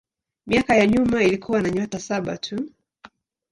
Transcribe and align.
Miaka 0.47 0.75
ya 0.75 0.85
nyuma 0.87 1.23
ilikuwa 1.23 1.61
na 1.61 1.69
nyota 1.69 1.99
saba 1.99 2.37
tu. 2.37 2.69